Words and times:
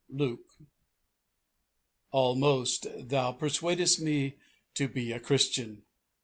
Luke. 0.09 0.57
"Almost 2.09 2.87
thou 3.07 3.33
persuadest 3.33 4.01
me 4.01 4.37
to 4.73 4.87
be 4.87 5.11
a 5.11 5.19
Christian." 5.19 5.83